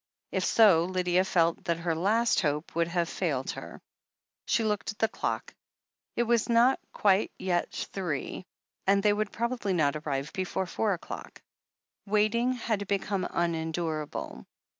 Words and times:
If 0.31 0.43
so, 0.43 0.85
Lydia 0.85 1.23
felt 1.23 1.65
that 1.65 1.77
her 1.77 1.93
last 1.93 2.39
hope 2.41 2.73
would 2.73 2.87
have 2.87 3.07
failed 3.07 3.51
her. 3.51 3.83
She 4.47 4.63
looked 4.63 4.91
at 4.91 4.97
the 4.97 5.07
clock. 5.07 5.53
It 6.15 6.23
was 6.23 6.49
not 6.49 6.79
yet 6.79 6.81
quite 6.91 7.39
three, 7.93 8.47
and 8.87 9.03
they 9.03 9.13
would 9.13 9.31
probably 9.31 9.73
not 9.73 9.95
arrive 9.95 10.33
before 10.33 10.65
four 10.65 10.93
o'clock. 10.93 11.39
Waiting 12.07 12.53
had 12.53 12.87
become 12.87 13.27
unendurable. 13.29 14.47